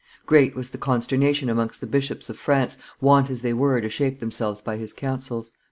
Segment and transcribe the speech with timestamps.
[0.25, 4.17] Great was the consternation amongst the bishops of France, wont as they were to shape
[4.17, 5.51] themselves by his counsels.